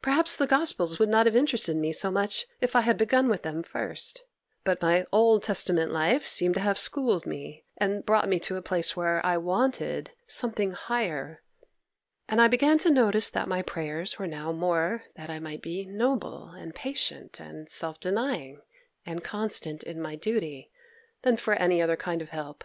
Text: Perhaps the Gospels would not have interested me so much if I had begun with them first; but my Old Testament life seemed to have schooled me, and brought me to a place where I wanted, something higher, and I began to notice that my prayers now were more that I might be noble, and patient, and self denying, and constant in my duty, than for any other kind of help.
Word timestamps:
Perhaps 0.00 0.36
the 0.36 0.46
Gospels 0.46 0.98
would 0.98 1.10
not 1.10 1.26
have 1.26 1.36
interested 1.36 1.76
me 1.76 1.92
so 1.92 2.10
much 2.10 2.46
if 2.58 2.74
I 2.74 2.80
had 2.80 2.96
begun 2.96 3.28
with 3.28 3.42
them 3.42 3.62
first; 3.62 4.24
but 4.64 4.80
my 4.80 5.04
Old 5.12 5.42
Testament 5.42 5.92
life 5.92 6.26
seemed 6.26 6.54
to 6.54 6.62
have 6.62 6.78
schooled 6.78 7.26
me, 7.26 7.66
and 7.76 8.06
brought 8.06 8.30
me 8.30 8.38
to 8.40 8.56
a 8.56 8.62
place 8.62 8.96
where 8.96 9.20
I 9.26 9.36
wanted, 9.36 10.12
something 10.26 10.70
higher, 10.72 11.42
and 12.30 12.40
I 12.40 12.48
began 12.48 12.78
to 12.78 12.90
notice 12.90 13.28
that 13.28 13.46
my 13.46 13.60
prayers 13.60 14.16
now 14.18 14.46
were 14.46 14.52
more 14.54 15.04
that 15.16 15.28
I 15.28 15.38
might 15.38 15.60
be 15.60 15.84
noble, 15.84 16.46
and 16.48 16.74
patient, 16.74 17.38
and 17.38 17.68
self 17.68 18.00
denying, 18.00 18.62
and 19.04 19.22
constant 19.22 19.82
in 19.82 20.00
my 20.00 20.16
duty, 20.16 20.70
than 21.20 21.36
for 21.36 21.52
any 21.52 21.82
other 21.82 21.96
kind 21.98 22.22
of 22.22 22.30
help. 22.30 22.64